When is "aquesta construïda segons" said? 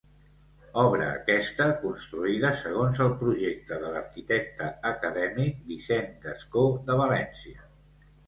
1.15-3.01